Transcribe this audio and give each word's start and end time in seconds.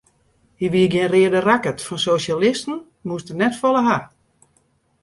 Hy 0.59 0.65
wie 0.73 0.87
gjin 0.91 1.11
reade 1.13 1.39
rakkert, 1.47 1.83
fan 1.87 2.01
sosjalisten 2.07 2.75
moast 3.07 3.31
er 3.31 3.39
net 3.39 3.55
folle 3.61 3.81
hawwe. 3.87 4.07